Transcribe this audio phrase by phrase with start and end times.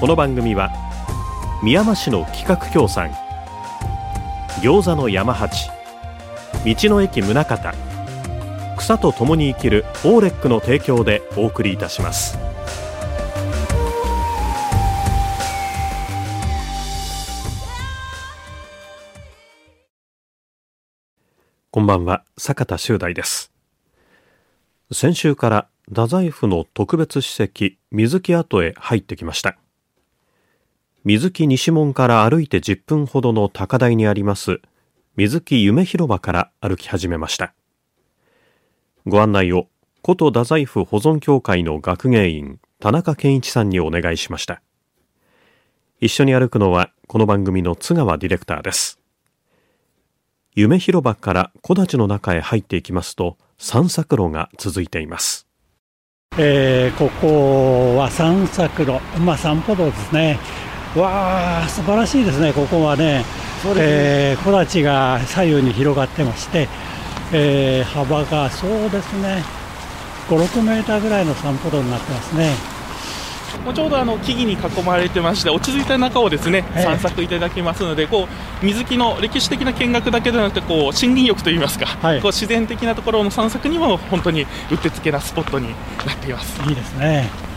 [0.00, 0.70] この番組は
[1.60, 3.10] 宮山市の企画協賛
[4.62, 5.70] 餃子の山八
[6.64, 7.72] 道の駅宗像
[8.76, 12.38] 草と共に生きるオーレックの提供でお送りいたします。
[21.72, 23.52] こんばんは坂田修大です。
[24.92, 29.58] 先週から太宰府の特別史跡水木跡へ入ってきました。
[31.04, 34.60] 水木西門から歩いて10分ほどの高台にあります
[35.16, 37.54] 水木夢広場から歩き始めました。
[39.06, 39.68] ご案内を
[40.04, 44.60] 古都太宰府保存協会の学芸員田中健一さんにお願いしました。
[46.00, 48.98] 一緒に歩くのはこの番組の津川ディレクターです。
[50.54, 55.46] 夢広場から木立の中へ入っていきますと散策路が続いています。
[56.36, 60.38] えー、ここは散策路、まあ、散歩道ですね、
[60.96, 63.24] わあ、素晴らしいですね、ここはね、
[63.76, 66.68] えー、木立が左右に広がってまして、
[67.32, 69.42] えー、幅がそうですね、
[70.28, 72.78] 5、6メーターぐらいの散歩道になってますね。
[73.64, 78.28] もうちょうどあの木々に囲まれてまして落ち着いた中をですね散策いただきますのでこ
[78.62, 85.68] う水木の歴史的な見学だけではなくてこう森林浴といいますか、はい、こう自然的なところの散策にも本当にうってつけなスポットに
[86.06, 86.60] なっています。
[86.68, 87.47] いいですね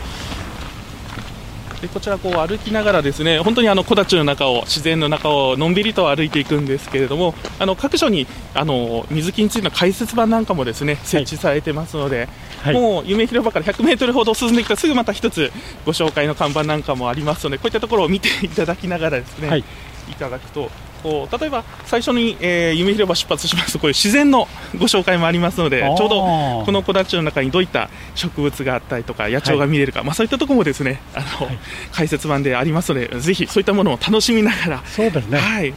[1.82, 12.28] でこちらこう歩きながらですね本当にあの木立の中を自然の中をのんびりと歩いていくんですけれどもあの各所にあの水木についての解説板なんかもですね設置されてますので、
[12.62, 15.50] はい、もう夢広場から100メートルほど進んできたらすぐまた一つ
[15.84, 19.64] ご紹介の看板なんかもありますのでこういったところを見ていただきながらですね、はい、
[20.08, 20.70] いただくと
[21.02, 23.72] こう例えば最初に、えー、夢広場出発します。
[23.72, 24.46] とこういう自然の
[24.78, 26.20] ご紹介もありますのでちょうど
[26.64, 31.58] この木立の中にどういった植物があったりとか野鳥が見れるか、はい、まあ、そういったところもですねあの、はい、
[31.92, 34.82] 解説版でありますのでぜひそういったものを楽しみながら。
[34.86, 35.74] そうですね、はい、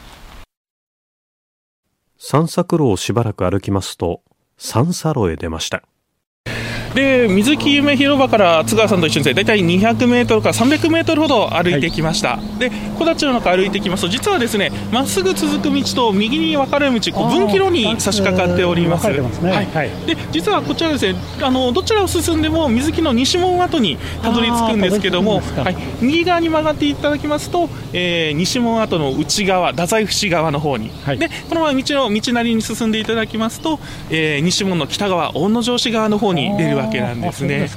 [2.17, 4.21] 散策路をしばらく歩きますと
[4.57, 5.83] 三叉路へ出ました
[6.95, 33.79] で水木夢広場から津川さんと一緒に大体200メートルから300メートルほど歩いてきました、はい、で木立の中歩いてきますと実はですねまっすぐ続く道と右に分かれる道こう分岐路に差し掛かっております、ね、はい、はい、で実はこちらですねあのどちらを進んでも水木の西門跡にたどり着くんですけどもはい、右側に曲がっていただきますと、えー、西門跡の内側太宰府市側の方に、はい、でこのまま道の道なりに進んでいただきますと、
[34.09, 37.69] えー、西門の北側大野城市側の方に出るわわけなんですね。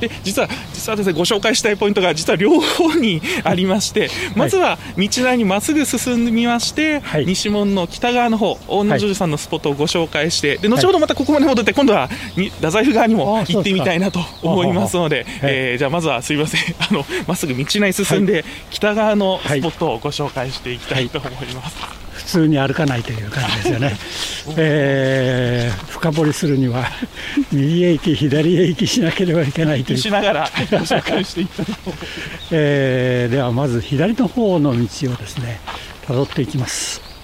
[0.00, 16.60] で実は実はですねご紹介したいポイントが実は両方にありまして、まずは道なりにまっすぐ進みまして、はい、西門の北側の方大野城さんのスポットをご紹介してで後ほどまたここまで戻って今度は太宰府側にも行ってみたいなと思いますので、えー、じゃあまずはすみません。
[16.78, 22.03] あのまっすぐ道なり進んで、北側のスポットをご紹介していきたいと思います。
[22.24, 23.96] 普通に歩かないという感じですよね、
[24.56, 26.86] えー、深掘りするには
[27.52, 29.98] 右へ行き左へ行きしなければいけないという。
[29.98, 31.72] しながらご 紹介していきたいと。
[31.84, 32.08] 思います、
[32.52, 35.60] えー、ではまず左の方の道をですね
[36.06, 37.14] 辿っていきます。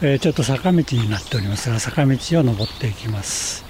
[0.00, 3.67] えー、ちょっと坂道になっておりますが坂道を登っていきます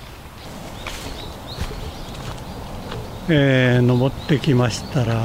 [3.31, 5.17] えー、登ってきましたら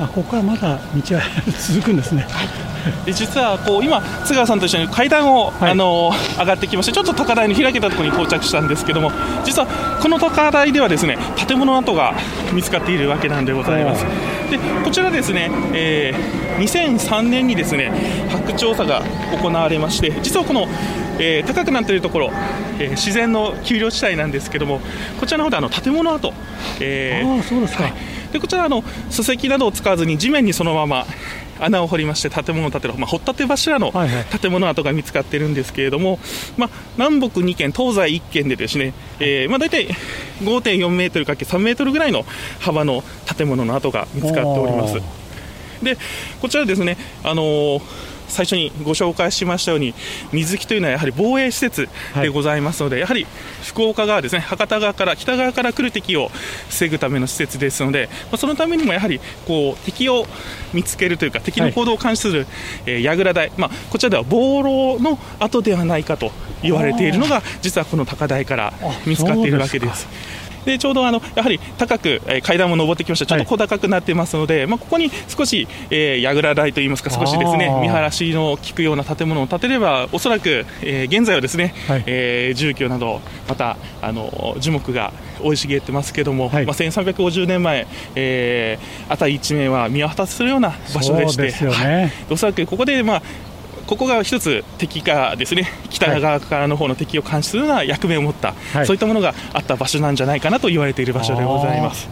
[0.00, 1.22] あここはまだ道は
[1.68, 2.26] 続くんですね、
[3.04, 9.10] で実はこう今、津川さんと一緒に階段を、はい、あの上がってきましてちょっと高台の開けたところに到着したんですけども
[9.44, 9.66] 実は
[10.00, 12.14] この高台ではですね建物跡が
[12.54, 14.04] 見つかっているわけなんでございます。
[14.50, 17.90] でこちらですね、えー、2003年にですね
[18.30, 19.02] 発掘調査が
[19.40, 20.66] 行われまして実はこの
[21.20, 22.30] えー、高くなっているところ、
[22.78, 24.80] えー、自然の丘陵地帯なんですけども
[25.20, 26.32] こちらの方であの建物跡、
[26.80, 27.92] えー、あそうですか、はい、
[28.32, 31.06] でこちらあの礎石などを使わずに地面にそのまま
[31.60, 33.92] 穴を掘りまして建物を建てる、まあ、掘ったて柱の
[34.40, 36.18] 建物跡が見つかっているんですけれども、
[36.56, 39.88] まあ、南北2軒、東西1軒でですね、えーまあ、大体
[40.40, 42.24] 5.4メートルかけ3メートルぐらいの
[42.60, 43.04] 幅の
[43.36, 44.94] 建物の跡が見つかっております。
[45.82, 45.96] で
[46.40, 47.82] こちらですね、あのー
[48.30, 49.94] 最初にご紹介しましたように
[50.32, 53.26] 水木というのはやはり防衛施設でございますので、はい、やはり
[53.62, 56.30] 福岡側ですね博多側から北側から来る敵を
[56.68, 60.26] 防ぐための施設ですので、まあ、そのためにもやはりこう敵を
[60.72, 62.48] 見つけるというか敵の行動を監視する、はい、
[62.86, 66.30] えー、櫓台、まあ、こちらでは防漏の跡ではないかと
[66.62, 68.72] 言われているのが実はこの高台から
[69.06, 70.08] 見つかっているわけです。
[70.64, 85.12] でちょうどあのやはり高く、えー、階段も上ってきました、ちょっと小高くなってますので、はい、まあ、ここに少し、えー、櫓台といいますか、少しですね見晴らしの効くような建物を建てれば、おそらく、えー、現在はですね、はい、えー、住居など、またあの樹木が
[85.42, 91.70] 生い茂ってますけども、はい、まあ、1350年前、えー、辺り一面は見渡するような場所でして、ね。
[91.70, 93.22] はい、おそらくここで、まあ、
[93.90, 95.68] ここが一つ敵がですね。
[95.88, 102.08] 北側からの方の敵を監視するような役目を持った、はい、そういったものがあった場所なんじゃないかなと言われている場所でございます。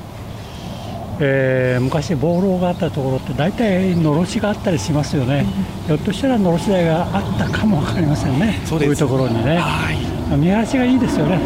[1.20, 5.46] えー、昔、暴浪があったところって大体のろしがあったりしますよね、
[5.82, 11.40] うん、ひょっとしたらのろし台があったかも分かりませんね、そういうところにね、はい、見晴らしがいいですよね。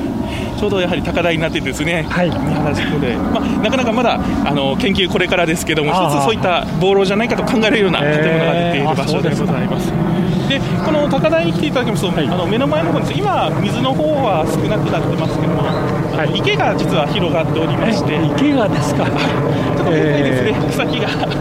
[0.59, 10.12] ちょうどやはり高台になってですね、はい、見晴らしで、まあ、なかなかまだあの研究これからですけども、一つそういった暴浪じゃないかと考えるような建物が出ている場所でございます。
[10.53, 21.09] えーでこの高台に来ていただきますと、はい、あの目の前の方に今、水の方は少なくなってますけども、はい、池が実は広がっておりまして、池がですか、 ちょっとですね、草木が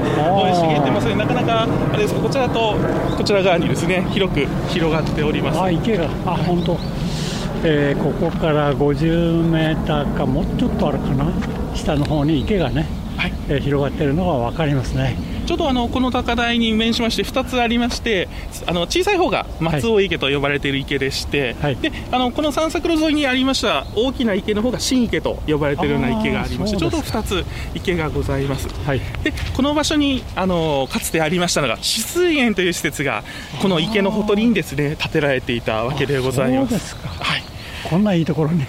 [0.56, 2.76] 茂ってますね、なかなかあれですこちらと
[3.18, 5.60] こちら側にですね広く広がっております。
[5.60, 6.78] あ池があ本当。
[7.64, 11.26] えー、ここから50メーターかもうちょっとあるかな？
[11.76, 12.88] 下の方に池がね、
[13.18, 13.34] はい。
[13.50, 15.31] えー、広がっているのが分かりますね。
[15.52, 18.30] ちょうどあのこの高台に面しまして2つありまして
[18.68, 27.46] あの小さい方が松尾池と呼ばれている池でして、はい、であのこの散策路沿いにありました大きな池の方が新池と呼ばれているような池がありましてちょうど2つ
[27.76, 33.26] 池がございます、はい、でこの場所にあのかつてありましたのが止水園という施設が
[33.62, 36.96] この池のほとりにですね建てられていたわけでございます。
[36.96, 37.44] はい、
[37.90, 38.66] こんないいところに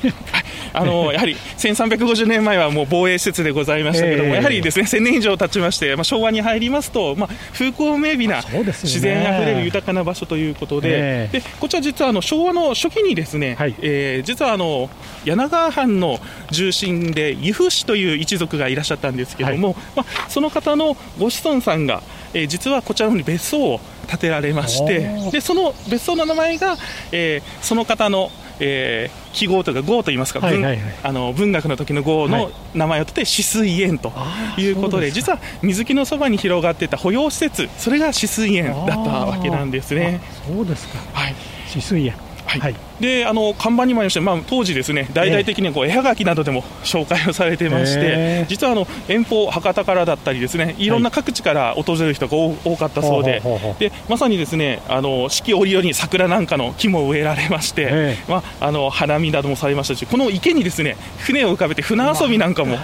[0.73, 14.89] あのやはり1350年前はもう防衛施設でございましたけども、えー、やはりですね1000年以上経ちまして、まあ、昭和に入りますと、まあ、風光明媚な自然あふれる豊かな場所ということで、えー、でこちら実はあの昭和の初期にですね、はい、えー、実はあの
[15.25, 16.19] 柳川藩の
[16.51, 22.03] 重臣で由布氏という一族がいらっしゃったんですけども、はい、まあ、その方のご子孫さんが、
[22.35, 26.77] えー、実はこちらの方に別荘を建てられましてでその別荘の名前が、
[27.13, 28.31] えー、その方の
[28.65, 34.13] えー、記号というか号といいますか、はいはいはい、あの文学の時の号の名前を取って止水園と
[34.59, 40.21] いうことで、はい、実は水木のそばに広がっていた保養施設それが止水園だったわけなんですね。
[40.47, 41.35] そうですか、はい、
[41.69, 42.15] 止水園
[42.61, 50.93] はい、はい、であの看板にもありまして、まあ、当時、ですね大々的にこう絵はがきなどでも紹介をされていまして、実はあの遠方、博多からだったりですねい。
[50.93, 53.43] ろんな各地から訪れる人が多かったそうで,、
[53.79, 62.79] でまさにですねあの四季折々に桜なんかの木も植えられまして、まあ、あの花見などもされましたしこの池にですね船を浮かべて船遊びなんかも。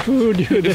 [0.00, 0.72] 風流で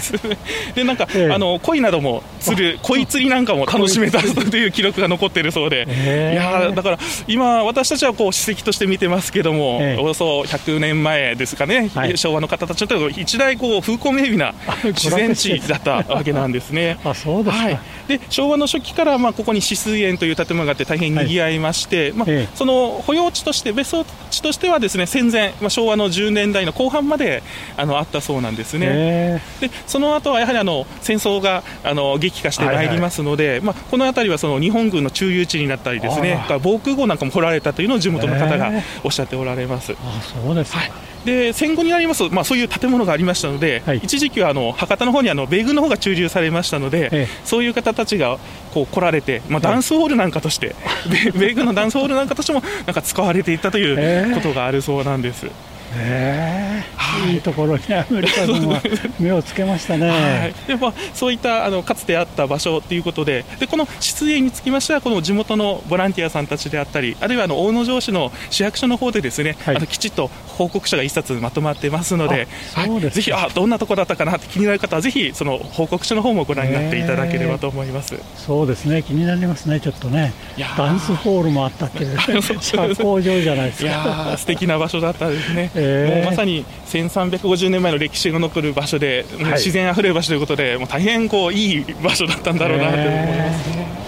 [0.00, 0.38] す、ね、
[0.74, 14.54] でなんか、ええ、あの鯉なども釣る鯉釣りなんかも楽しめたという記録が残っているそうで、えー、いやだから今私たちはこう史跡として見てますけども、えー、およそ100年前ですかね、はい、昭和の方たちの一大こう風光明媚な
[14.84, 16.98] 自然地だったわけなんですね。
[17.04, 27.42] あそうですはい、で昭和の初期からまあここに止水園という建物があって大変にぎわいまして、はい、まあ、その保養地として別荘地としてはですね戦前、まあ、昭和の10年代の後半まで
[27.76, 29.42] あのあったそうなんですね。
[29.60, 38.70] でその後はやはりあの戦争があの激化してまいりますので、はいはい、まあ、この辺りはその日本軍の駐留地になったりですね防空壕なんかも掘られたというのを地元の方が
[39.04, 39.92] おっしゃっておられます。
[39.92, 40.92] あそうですはい。
[41.24, 48.38] で戦後になりますと、まあ、そういう建物がありましたので、はい、一時期はあの博多の方にあの米軍の方が駐留されましたので、ええ、そういう方たちが
[48.72, 55.46] こう来られて、まあ、ダンスホールなんかとして、はい、米軍のダンスホールなんかとしてもなんか使われていったということがあるそうなんです。
[55.46, 58.80] ええー、いいところにアメリカ軍は
[59.18, 79.02] 目をつけましたね、はい、でまあ、そういったあのかつてあった場所ということででこの出演につきましてはこの地元のボランティアさんたちであったりあるいはあの大野城市の市役所の方でですね、はい、あのきちっと報告書が一冊まとまってますのではい、ぜひあどんなところだったかなって気になる方はぜひその報告書の方もご覧になっていただければと思います、えー、そうですね。
[79.02, 80.32] 気になりますねちょっとね。
[80.76, 82.18] ダンスホールもあったっていう
[82.60, 83.88] 社交場じゃないですか。
[83.88, 94.00] いや素敵な場所だったですね、えー、もうまさに1350年前の歴史が残る場所で、はい、自然あふれる場所ということでもう大変こういい場所だったんだろうなと思います。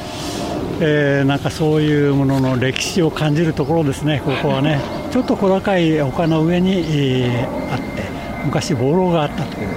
[0.85, 4.81] えー、なんかそういうものの歴史を感じるところですね、ここはね、
[5.13, 8.03] ちょっと小高い丘の上に、えー、あって、
[8.45, 9.69] 昔、暴浪があったという、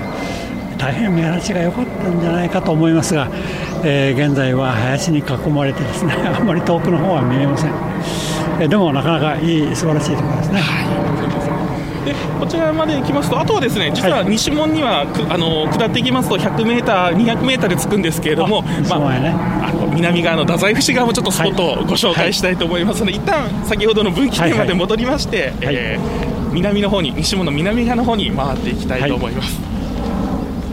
[0.80, 3.30] 大変見晴らしが良かったんじゃないかと思いますが、
[3.84, 7.72] えー、現在は林に囲まれてですね あまり遠くの方は見えません、
[8.60, 10.62] えー、でもなかなかいい素晴らしいところですね。
[12.06, 29.60] でこちらまで行きますと、あとはですね実は西門には、はい、あの下っていきますと、100メーター、200メーターで着くんですけれども、あまあ、ね、あの南側の太宰府市側もちょっとスポットをご紹介したいと思いますので、はい、一旦先ほどの分岐点まで戻りまして、はいはい、えー、南の方に、西門の南側の方に回っていきたいと思います。
[29.60, 29.76] はい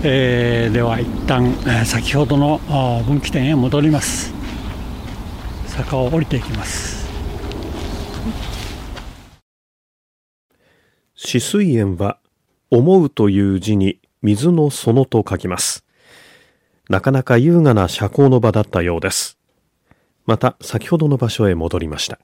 [0.04, 2.60] えー、では一旦、えー、先ほどの
[3.06, 4.42] 分岐点へ戻ります。
[5.72, 7.01] 坂を降りていきます
[11.32, 12.18] 止水園は
[12.70, 15.82] 思うという字に水の園と書きます
[16.90, 19.38] なかなか優雅な社交の場だったようです
[20.26, 22.18] また先ほどの場所へ戻りました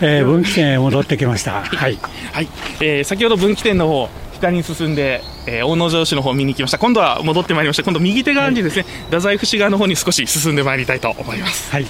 [0.00, 1.62] えー、分岐点へ戻ってきました。
[1.62, 1.96] はい。
[2.32, 2.48] はい。
[2.80, 6.78] えー、先ほど分岐点の方、北に進んで、えー、大野城市の方を見に行きました。
[6.78, 7.82] 今度は戻ってまいりました。
[7.82, 11.70] 今度右手側にですね、はい、太宰府市側の方に少し進んでまいりたいと思います。
[11.70, 11.86] はい。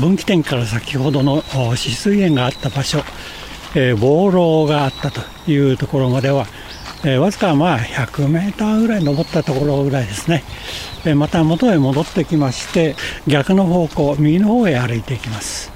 [0.00, 3.04] 分岐点から先ほどの止水園があった場所、
[3.76, 6.46] えー、防浪があったというところまでは、
[7.04, 10.42] えー、わずかまあ100メーターぐらい登ったところぐらいですね。
[11.04, 15.70] えー、また元へ戻ってきまして、逆の方向、右の方へ歩いていきます。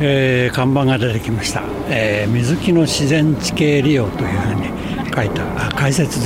[0.00, 5.44] えー、看板が出てきました、えー、水木の自然地形利用というふうに書いた
[5.74, 6.20] 解説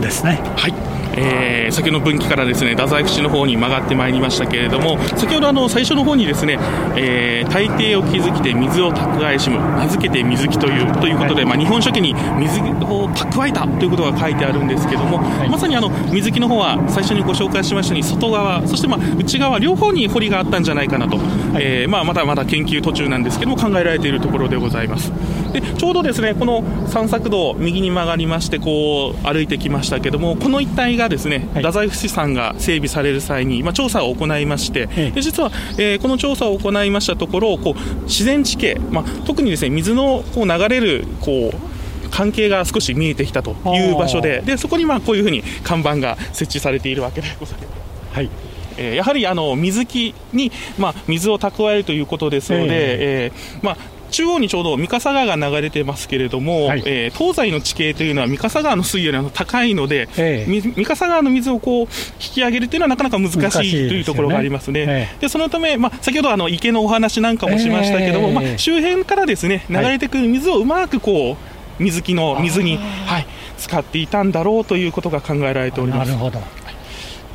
[0.00, 0.40] ですね。
[0.56, 6.58] はいえー、先ほどの分岐からですね太宰府市の方に曲がってまいりましたけれども先ほどあの最初の方にですね、
[6.96, 21.24] えー、大抵を築きて水を蓄えしむ名付けて水木というということで、はい、まあ、日本書紀に水を蓄えたということが書いてあるんですけども、はい、まさにあの水木の方は最初にご紹介しましたように外側そしてまあ内側両方に堀があったんじゃないかなと、は
[21.60, 25.12] い、えー、まあ、まだまだ研究途中なんですけども考えられているところでございます
[25.52, 48.16] でちょうどですねこの散策道右に曲がりましてこう歩いてきましたけどもこの一帯がですね、はい、太宰府市さんが整備される際に、まあ、調査を行いまして、で実は、えー、この調査を行いましたところこう自然地形、まあ、特にですね水のこう流れるこう関係が少し見えてきたという場所ででそこにまあこういうふうに看板が設置されているわけでございます。
[48.16, 48.30] はい。
[48.76, 53.76] えー、やはりあの水木に、まあ、水を蓄えるということですので、えー、えー、まあ、
[54.10, 61.88] 中央にちょうど三笠川が流れてますけれども、はい、えー、東西の地形というのは三笠川の水位より高いので、えー、三笠川の水をこう引
[62.18, 64.80] き上げるというのはなかなか難しいというところがありますね。
[64.80, 65.26] で、ねえ。
[65.26, 71.36] ー、そのため、まあ、先ほどあの池のお話なんかもしましたけども、えー、まあ、周辺からですね流れてくる水をうまくこ
[71.78, 73.26] う水木の水に、はい、
[73.58, 76.08] 使っていたんだろうということが考えられております。
[76.08, 76.40] なるほど。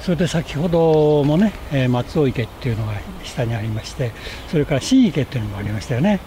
[0.01, 4.11] それで先ほどもね、えー、松尾池っていうのが下にありまして、
[4.49, 6.19] それから新池っていうのもありましたよね。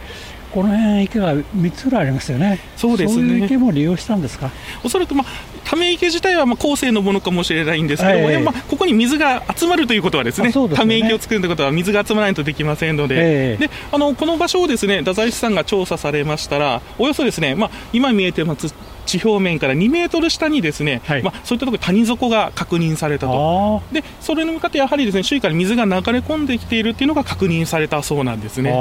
[0.53, 3.23] この辺池が3つぐらいありますよね、そうですね。
[3.23, 4.51] いう池も利用したんですか？
[4.85, 5.27] おそらく、まあ、
[5.65, 8.37] ため池自体はまあ後世のものかもしれないんですけども、え。
[8.39, 10.69] ー、まあ、ここに水が集まるということはですね、ね。
[10.75, 18.75] ため池を作るということは水が集まらないとできませんので、えー、であのこの場所をですね太宰府さんが調査されましたら、およそですね、まあ、今見えてます
[19.09, 28.71] 地表面から2メートル下にですね、はい、まあ、そういったところ谷底が確認されたと、でそれに向かってやはりですね周囲から水が流れ込んできているっていうのが確認されたそうなんですね。
[28.71, 28.75] ち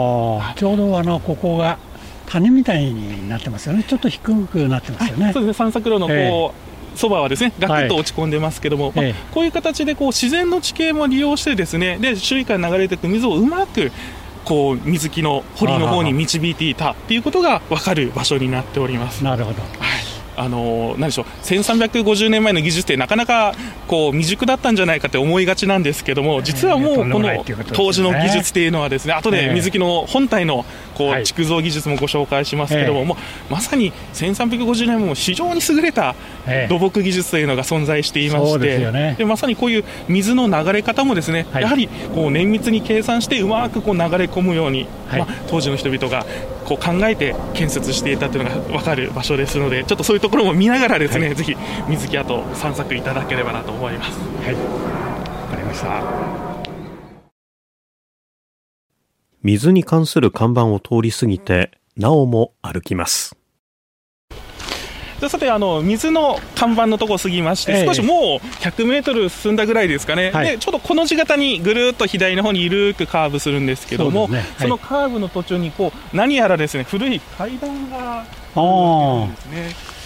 [0.63, 1.77] ょうどあのここが
[2.25, 5.31] 谷みたいになってますよね、ちょっと低くなってますよね。
[5.31, 5.53] そうですね。
[5.53, 6.51] 散策路のこう、えー
[6.97, 13.91] そばはですねガクッと落ち込んでますけども、はい、まあ、こういう形でこう自然の地形も利用してですねで周囲から流れていく水をうまく
[14.43, 19.23] こう水木の堀の方に導いていたっていうことが分かる場所になっております。
[19.23, 19.96] なるほど、はい
[20.37, 23.55] あの何でしょう1350年前の技術ってなかなか
[23.87, 27.29] こう未熟だったんじゃないかって思いがちなんですけども実はもうこの
[27.73, 30.63] 当時の技術っていうのはですね後で水木の本体の
[30.95, 33.17] こう築造技術もご紹介しますけども、も
[33.49, 36.15] うまさに1350年も非常に優れた
[36.69, 46.25] 土木技術というのが存在していましてでまさにこういう水の流れ方もですねやはりこう綿密に計算してうまくこう流れ込むように、まあ、当時の人々が
[46.65, 51.55] こう考えて建設していたというのが分かる場所ですのでちょっとそういうところも見ながらですね、はい、ぜひ
[51.87, 54.19] 水木跡散策いただければなと思います。
[54.19, 54.59] はい、わ
[55.49, 56.01] かりました。
[59.43, 63.37] 水に関する看板を通り過ぎてなおも歩きます。
[65.29, 79.96] さてあの水の看板のところ過ぎまして、少しもう100メートル進んだぐらいですかね、はい、でちょっとこの字型にぐるっと左の方に緩くカーブするんですけども、そ、ねはい、そのカーブの途中にこう何やらですね古い階段があるんですね。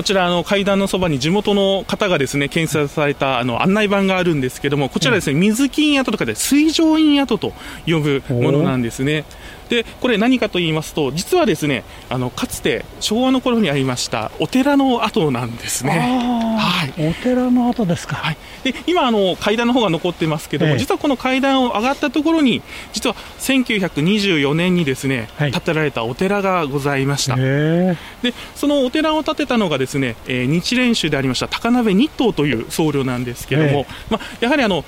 [0.00, 7.52] こちらの階段のそばに地元の方がですね建設されたあの案内板があるんですけどもこちらですね、水金跡とかで水上院跡と
[7.84, 9.26] 呼ぶものなんですね。
[9.70, 16.58] でこれ何かと言いますと実はですねあのかつて昭和の頃にありましたお寺の跡なんですね。
[16.60, 22.62] はい、お寺の跡ですか、はい、で今あの階段の方が残ってますけども、ええ、実はこの階段を上がったところに
[22.92, 27.36] 実は1924年にですね、はい、建てられたお寺がございました。
[27.36, 27.96] で
[28.56, 34.84] そのお寺を建てたのがですね、えー、日蓮宗でありました高鍋日東という僧侶なんですけども、え、まあ、やはりあの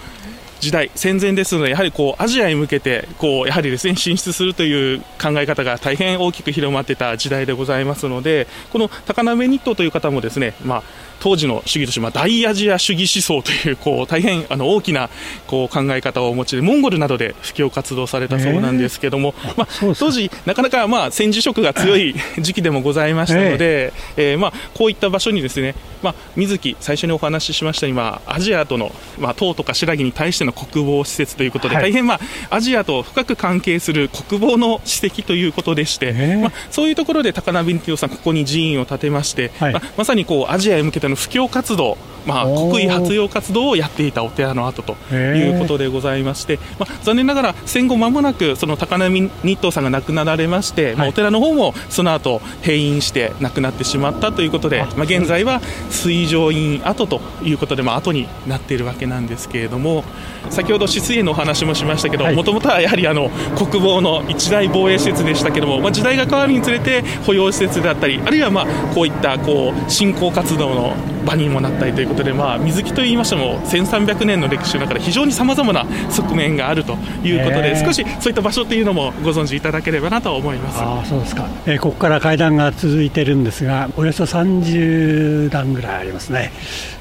[0.62, 10.83] 時代、戦前ですので、やはりこうアジアに向けてこうやはりですね進出するという考え方が大変大きく広まってた時代でございますので、この高鍋日東という方もですね、まあ、
[11.23, 15.09] 当時の主義として、まあ、大アジア主義思想というこう大変あの大きな
[15.47, 24.35] こう考え方をお持ちで、モンゴルなどで布教活動されたそうなんですけども、えー、まあ、当時、なかなか、まあ、戦時色が強い時期でもございましたので、えー、え。
[24.35, 36.12] ー、まあ、こういった場所にですね、まあ、水木、最初にお話ししました今、アジアとの、まあ、唐とか新羅に対しての国防施設ということで、はい、大変、まあ、アジアと深く関係する国防の史跡ということでして、
[36.43, 60.04] まあ、そういうところで高鍋日さん、ここに寺院を建てまして、はい、まあ、まさにこうアジアへ向けての布教活動、まあ、国威発揚活動をやっていたお寺の跡ということでございまして、まあ、残念ながら戦後間もなくその高波日東さんが亡くなられまして、はい、まあ、お寺の方もその後閉院して亡くなってしまったということで、まあ、現在は水上院跡ということで、まあ後になっているわけなんですけれども
[60.50, 76.94] 先ほど止水園のお話もしましたけどもともとはやはりあの国防の一大防衛施設でしたけども、まあ、時代が変わるにつれて保養施設であったりあるいはまあこういったこう振興活動の場にもなったりということで、まあ、水木といいましても1300年の歴史の中で非常にさまざまな側面があると
[77.25, 80.80] いうことで、少しそういった場所というのもご存知いただければなと思います。
[80.80, 86.52] あそうですか、えー、ここから階段が続いてるんですが、およそ30段ぐらいありますね、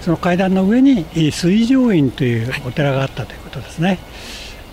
[0.01, 4.00] その階段の上に水上院というお寺があったということですね、はい、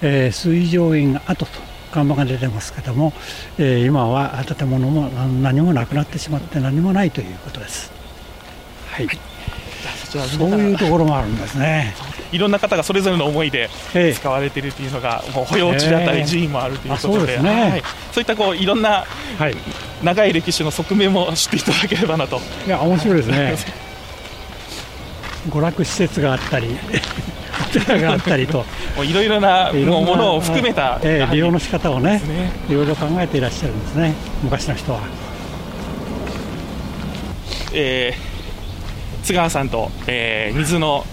[0.03, 3.13] えー、水上院跡と看板が出てますけども、
[3.59, 7.98] えー、今は建物も何もなくなってしまって何もないということです。
[8.99, 9.19] はい、はい。
[10.09, 11.95] そういうところもあるんですね。
[12.33, 13.69] いろんな方がそれぞれの思いで
[14.15, 17.71] 使われているというのが、もう保養地だったり寺院もあるということで、ね。
[17.71, 17.83] はい、
[18.13, 19.05] そういったこういろんな
[20.03, 22.41] 長い歴史の側面も知っていただければなと。
[22.67, 23.55] いや面白いですね。
[25.49, 26.69] 娯楽施設があったり。
[27.87, 28.65] があったりと。
[29.03, 32.21] いろいろなものを含めた、えー、利用の仕方をね
[32.69, 35.01] いろいろ考えていらっしゃるんですね昔の人は。
[37.75, 38.28] えー
[39.29, 41.05] 津川さんと、えー、水の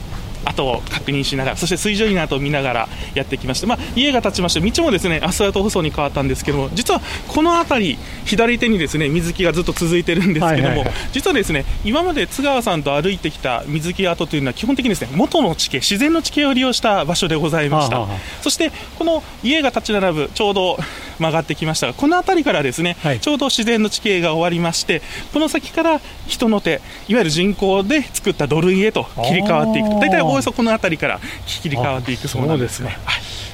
[0.46, 18.00] 跡を確認しながら、そして水上院の跡を見ながらやってきまして、まあ、家が建ちまして、道もですねアスファルト舗装に変わったんですけども、実はこの辺り、左手にですね水木がずっと続いてるんですけども、はいはいはい、実はですね今まで津川さんと歩いてきた水木跡というのは、基本的にですね元の地形、自然の地形を利用した場所でございました。
[18.00, 20.78] はあはあ、そしてこの家が立ち並ぶちょうど
[21.20, 25.02] 曲がってきましたが、この辺りからですね、はい、ちょうど自然の地形が終わりまして、
[25.34, 32.98] この先から人の手、いわゆる人工で作った土塁へと切り替わっていく、大体おおよそこの辺りから切り替わっていくそうなんですね。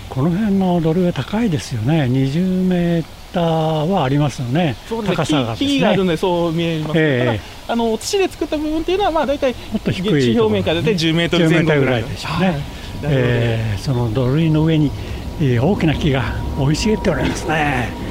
[0.09, 3.43] この辺の土塁は高いですよね、20メーター
[3.87, 12.81] はありますよね、そう高さが、ね、木があるのでそう見えます、えー、あの土で作った部分っていうのは、まあ、大体、もっと低い地表面から大体10メートル前後ぐらいでしょうね。
[13.03, 14.91] えー、その土塁の上に
[15.39, 18.10] 大きな木が生い茂っておりますね。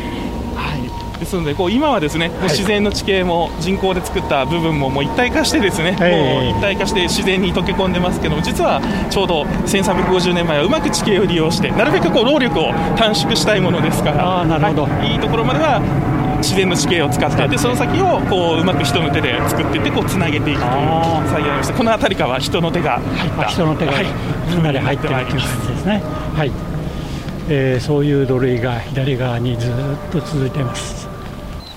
[1.21, 8.81] ですのでこう今はですね、はい、自然の地形も人工で作った部分ももう一体化してですね、はい、もう一体化して自然に溶け込んでますけども実は
[9.11, 15.81] ちょうど1350年前はうまく地形を利用してなるべくこう労力を短縮したいものですからあなるほど、はい、いいところまでは
[16.41, 23.45] 自然の地形を使ってでその先をこううまく人の手で作っていってこうつなげていくという作業をしてこの辺りからは人の手が入った。
[23.45, 26.03] 人の手が、なり入ってるという感じですね。
[26.35, 26.53] はい。
[27.53, 29.73] えー、そういう土塁が左側にずっ
[30.13, 30.65] と続いてい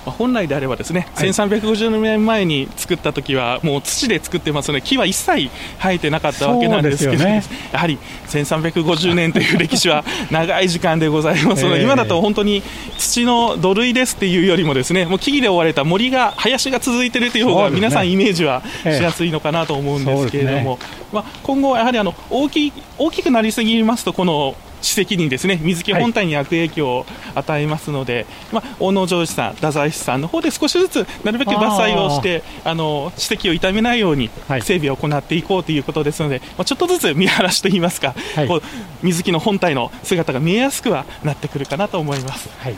[0.04, 0.18] ます。
[0.18, 12.62] 本来であればですね、はい、1350年前に作った時はもう土で作ってますので木は一切生えてなかったわけなんですけど、ね、やはり1350年という歴史は長い時間でございますので、えー、今だと本当に
[12.98, 34.30] 土の土塁ですっていうよりもですねもう木々で覆われた森が林が続いているという方が皆さんイメージはしやすいのかなと思うんですけれども、えーまあ、今後やはりあの大き大きくなりすぎますとこの史跡にですね水木本体に悪影響を与えますので、はい、まあ、大野城市さん、太宰市さんの方で少しずつなるべく伐採をしてあの史跡を傷めないように
[34.62, 38.62] 整備を行っていこうということですので、まあ、ちょっとずつ 見晴らしといいますか、はい、こう
[39.02, 42.48] 水木の本体の姿が見えやすくはなってくるかなと思います。
[42.58, 42.76] はい。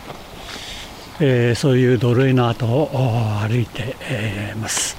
[1.18, 2.90] えー、そういう土塁の跡を
[3.40, 4.96] 歩いて、えー、ます。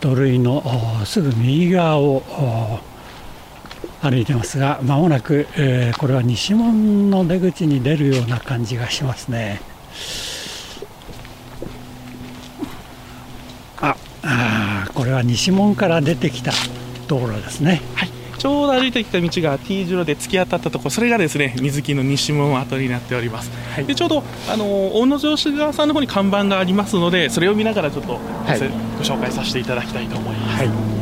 [0.00, 0.62] 土塁の
[1.06, 2.80] すぐ右側を
[4.10, 9.60] 歩いてますが、まもなく、えー、これは西門の出口に出るような感じがしますね。
[13.80, 16.52] ああこれは西門から出てきた
[17.08, 17.82] 道路ですね。
[17.94, 23.50] はいちょうど歩いてきた道が T 字路で突き当たったところ、それがですね水木の西門跡になっております。
[23.74, 28.20] はい、でちょうどあの大野城市側さんの方に看板がありますので、それを見ながらちょっと、はい、
[28.98, 30.64] ご紹介させていただきたいと思います。
[30.64, 30.95] はい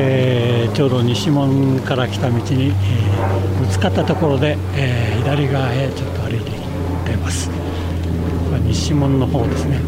[0.00, 6.56] えー、ちょうど西門から来た道に、えー、ぶつかったところで、えー、左側へちょっと歩いていっ
[7.04, 7.50] てます。
[8.64, 9.80] 西門の方ですね。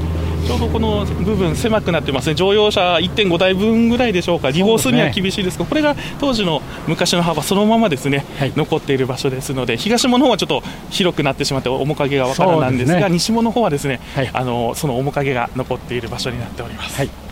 [0.47, 2.35] ちょうどこの部分狭くなってますね。
[2.35, 4.51] 乗用車1.5台分ぐらいでしょうか。
[4.51, 16.97] 利用するには厳しいですが、ね、これが当時の昔の幅そのままですね、はい、残っている場所ですので東門の方はちょっと広くなってしまって面影がわからないんですが、ね、西門の方はですね、はい、あのその面影が残っている場所になっております。
[16.97, 17.30] はい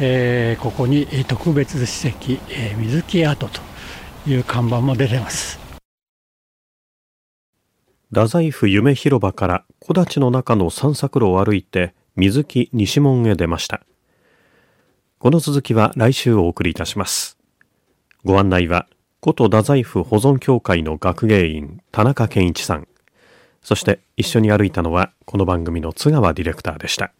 [0.00, 3.60] えー、ここに特別史跡、えー、水木跡と
[4.26, 5.58] いう看板も出てます
[8.10, 13.82] 太宰府夢広場から木立の中の散策路を歩いて水木西門へ出ました。
[15.18, 17.38] この続きは来週お送りいたします。
[18.24, 18.86] ご案内は、
[19.20, 22.86] 古都太宰府保存協会の学芸員、田中健一さん。
[23.62, 27.12] そして一緒に歩いたのは、この番組の津川ディレクターでした。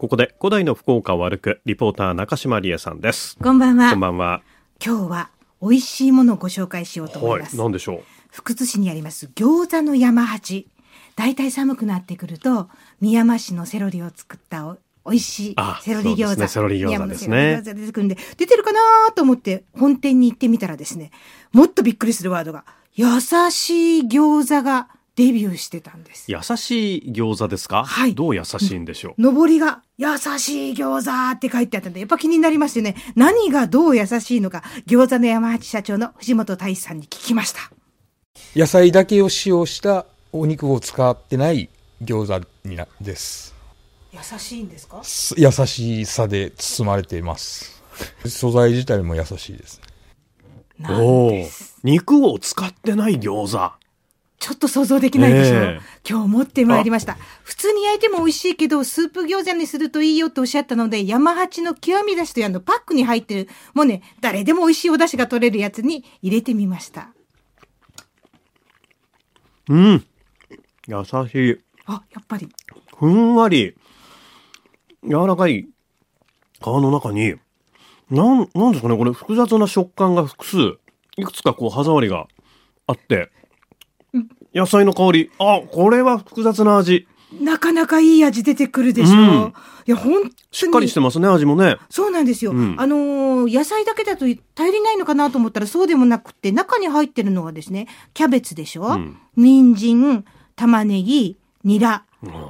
[0.00, 3.36] ここで古代の福岡を歩くリポーター中島理恵さんです。
[3.36, 3.90] こんばんは。
[3.90, 4.40] こんばんは。
[4.82, 7.54] 今日は美味しいものをご紹介しようと思います。
[7.54, 8.02] はい、何でしょう？
[8.30, 10.66] 福津市にあります餃子の山八。
[11.16, 12.70] 大体寒くなってくると、
[13.02, 16.40] 宮山市のセロリを作った美味しいセロリ餃子。
[16.40, 17.60] ね、セロリ餃子ですね。
[17.62, 18.80] 出てくるんで、出てるかな
[19.14, 21.10] と思って本店に行ってみたらですね、
[21.52, 24.88] もっとびっくりするワードが、優しい餃子が
[25.20, 26.32] デビューしてたんです。
[26.32, 27.84] 優しい餃子ですか？
[27.84, 28.14] はい。
[28.14, 29.22] どう優しいんでしょう？
[29.22, 37.60] 上りが、優しい餃子って書いてあったんで、やっぱ気になりましてね、何がどう優しいのか、餃子の山八社長の藤本大志さんに聞きました。
[38.56, 41.68] 野菜だけを使用したお肉を使ってない
[42.02, 43.54] 餃子になです。
[44.12, 45.02] 優しいんですか？
[45.36, 47.82] 優しさで包まれています。
[48.24, 49.82] 素材自体も優しいです。
[50.88, 51.48] おお、
[51.84, 53.79] 肉を使ってない餃子。
[54.40, 57.18] ちょっと想像できないでしょ、えー、今日持ってまいりました。
[57.44, 67.10] 普通に焼いても美味しいけど、スープ餃子にするといいよとおっしゃったので、山八の極み出しというあのパックに入ってる、もうね、誰でも美味しいお出汁が取れるやつに入れてみました。
[69.68, 70.04] うん。
[70.88, 71.58] 優しい。
[71.84, 72.48] あ、やっぱり。
[72.96, 73.76] ふんわり、
[75.04, 75.68] 柔らかい
[76.60, 77.34] 皮の中に、
[78.10, 80.56] なん、なんですかね、これ複雑な食感が複数、
[81.18, 82.26] いくつかこう歯触りが
[82.86, 83.30] あって、
[84.54, 85.30] 野菜の香り。
[85.38, 87.06] あ、これは複雑な味。
[87.40, 89.18] なかなかいい味出てくるでしょ。
[89.18, 89.54] うん、
[89.86, 90.30] いや、本。
[90.50, 91.76] しっかりしてますね、味もね。
[91.88, 92.50] そうなんですよ。
[92.50, 100.24] うん、あのー、野菜だけだと足りないのかなと思ったらそうでもなくて、中に入ってるのはですね、キャベツでしょ、うん、人参、
[100.56, 102.04] 玉ねぎ、ニラ、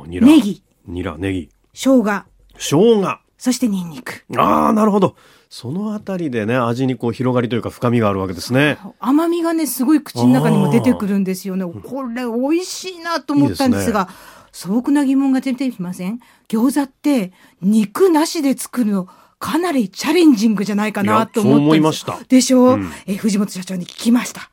[0.06, 0.62] ネギ。
[0.86, 1.50] ニラ、ネギ。
[1.74, 2.24] 生姜。
[2.56, 3.20] 生姜。
[3.40, 4.22] そしてニンニク。
[4.36, 5.16] ああ、なるほど。
[5.48, 8.76] そのあたりでね、味にこう広がりというか深みがあるわけですね。
[8.98, 11.64] 甘みがね、すごい口の中にも出てくるんですよね。
[11.64, 14.06] これ美味しいなと思ったんですが、いい
[14.52, 16.20] すね、素朴な疑問が出てきません？
[16.48, 22.18] 餃子って肉なしで作るのかなりチャレンジングじゃないかなと思って思いました。
[22.28, 22.74] でしょ？
[22.74, 24.50] う、うん、え藤本社長に聞きました。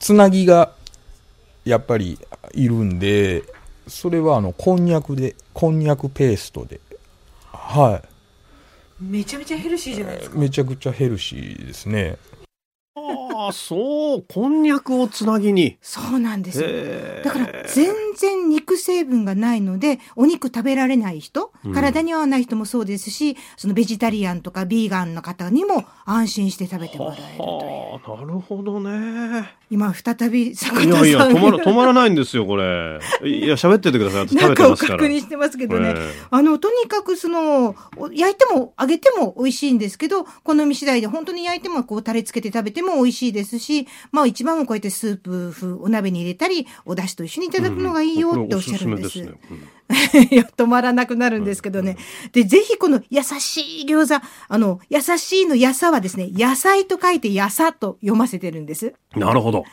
[0.00, 0.72] つなぎが
[1.64, 2.18] やっぱり
[2.54, 3.44] いるんで、
[3.86, 6.80] それはあの、こんにゃくで、こんにゃくペーストで、
[7.68, 9.04] はい。
[9.04, 10.38] めちゃめちゃヘルシーじゃないですか。
[10.38, 12.16] めちゃくちゃヘルシーですね。
[13.38, 15.78] ああ、そう、こんにゃくをつなぎに。
[15.80, 16.68] そうなんですよ。
[17.22, 28.26] だから、全然肉成分がないので、お肉食べられない人、体に合わない人もそうですし、そのベジタリアンとかビーガンの方にも安心して食べてもらえるという。
[28.26, 29.58] なるほどね。
[29.70, 32.98] 今、再び坂田さんいやいや、止まら、止まらないんですよ、これ。
[33.22, 34.26] いや、喋っててください。
[34.34, 35.94] 中を確認してますけどね。
[36.30, 37.76] あの、とにかくその、
[38.12, 49.20] 焼いても揚げても美味しいんですけど、好み次第で本当に焼いてもこう、タレつけて食べても美味しいですし、まあ一番もこうやってスープ風、お鍋に入れたり、お出汁と一緒にいただくのがいいよっておっしゃるんです。
[49.20, 49.28] うん
[50.30, 51.96] い や、止まらなくなるんですけどね。
[52.32, 58.92] で、ぜひこの優しい餃子、あの、優しいのやさはですね、野菜と書いてやさと読ませてるんです。
[59.16, 59.64] なるほど。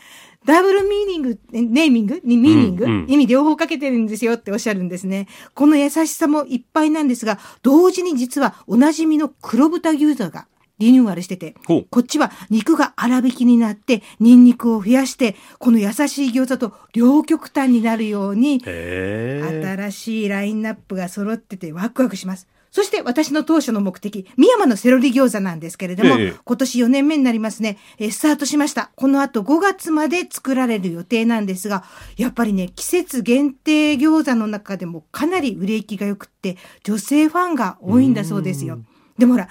[0.45, 2.21] ダブルミーニング、ネーミング？
[2.23, 5.27] ミーニング、うんうん、意味両方かけてるんですよっておっしゃるんですね。
[5.55, 18.61] この優しさもいっぱいなんですが、同時に実はおなじみの黒豚牛座がリニューアルしてて、こっちは肉が粗挽きになって、ニンニクを増やして、この優しい餃子と両極端になるように。
[18.65, 22.47] 新しいラインナップが揃っててワクワクします。
[22.75, 28.91] そして私の当初の目的、深山のセロリ餃子なんですけれども、ええ今年4年目になりますね、えースタートしました。
[28.97, 31.85] この後5月まで作られる予定なんですが、
[32.17, 38.79] やっぱりね、季節限定餃子の中でもかなり売れ行きが良くって、女性ファンが多いんだそうですよ。
[39.17, 39.47] でもほら、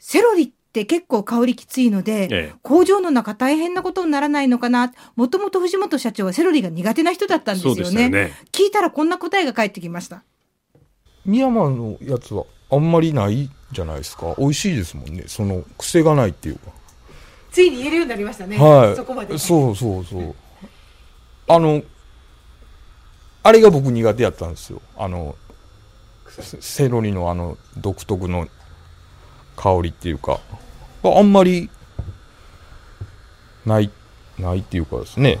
[0.00, 4.92] セロリって結構香りきついので、ええ工場の中大変なことにならないのかな。
[5.14, 8.10] もともと藤本社長はセロリが苦手な人だったんですよね。
[8.10, 8.32] ね。
[8.52, 10.22] 聞いたらこんな答えが返ってきました。
[11.24, 14.34] 深山のやつはあんまりないじゃないですか。
[14.38, 15.24] 美味しいですもんね。
[15.26, 16.70] その、癖がないっていうか。
[17.50, 18.58] ついに言えるようになりましたね。
[18.58, 18.96] はい。
[18.96, 19.38] そこまで。
[19.38, 20.34] そうそうそう。
[21.48, 21.82] あの、
[23.42, 24.82] あれが僕苦手やったんですよ。
[24.96, 25.36] あの、
[26.28, 28.48] セセロリのあの独特の
[29.56, 30.40] 香りっていうか、
[31.02, 31.70] あんまり
[33.64, 33.90] ない、
[34.38, 35.40] ないっていうかですね。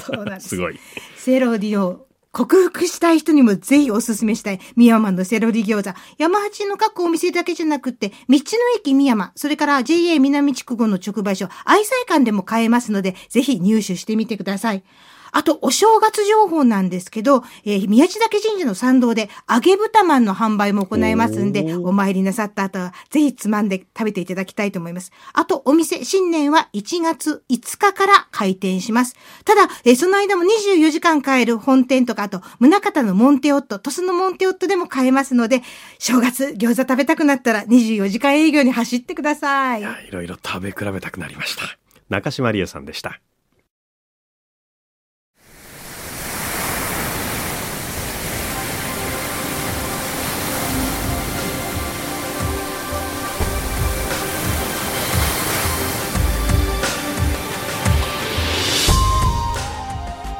[0.00, 0.48] そうなんです。
[0.48, 0.78] すごい。
[1.16, 5.98] セロリを克服したい人にもぜひおすすめしたい、三山のセロリ餃子。
[6.18, 8.42] 山八の各お店だけじゃなくって、道の
[8.76, 14.84] 駅三山、それから JA 南筑後の直売所、愛妻館でも買えますので、ぜひ入手してみてください。
[15.32, 25.12] あと、お正月情報なんですけど、えー宮地岳神社の参道で揚げ豚まんの販売も行いますんで、お参りなさった後は、ぜひつまんで食べていただきたいと思います。
[25.32, 29.14] あと、お店、新年は1月5日から開店します。
[29.44, 35.62] ただ、えーその間も24時間買える本店とか、あと、宗方のモンテオット、鳥栖のモンテオットでも買えますので、
[35.98, 39.82] 正月餃子食べたくなったら24時間営業に走ってください。
[39.82, 41.62] いろいろ食べ比べたくなりました。
[42.08, 43.20] 中島理恵さんでした。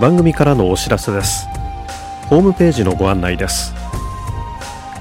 [0.01, 1.47] 番組からのお知らせです。
[2.29, 3.75] ホームページのご案内です。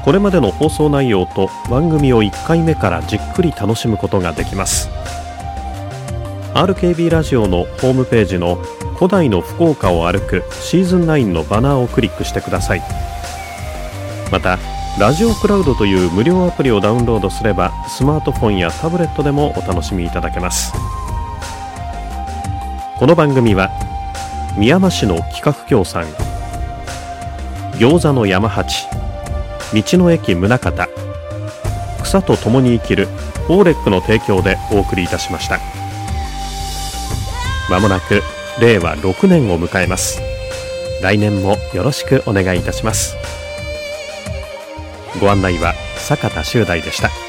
[0.03, 4.89] これまでの放送内容と番組を1回目からじっくり楽しむことができます
[6.53, 8.55] RKB ラジオのホームページの
[8.95, 12.81] 古代の福岡を歩くシーズン9のバナーをクリックしてください
[14.31, 14.57] また
[14.99, 20.73] ラジオクラウドという無料アプリをダウンロードすればスマートフォンやタブレットでもお楽しみいただけます
[22.97, 23.88] この番組は
[24.59, 26.03] 宮山市の企画協賛。
[27.75, 28.87] 餃子の山八。
[29.73, 30.89] 道の駅宗方
[32.03, 33.07] 草と共に生きる
[33.47, 35.59] オーレックの提供でお送りいたしました。
[37.69, 38.21] まもなく
[38.59, 40.19] 令和6年を迎えます。
[41.01, 43.15] 来年もよろしくお願いいたします。
[45.21, 47.28] ご案内は坂田修大でした。